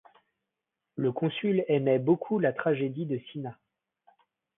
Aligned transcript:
Le 0.95 1.11
Consul 1.11 1.63
aimait 1.67 1.99
beaucoup 1.99 2.39
la 2.39 2.53
tragédie 2.53 3.05
deCinna. 3.05 3.59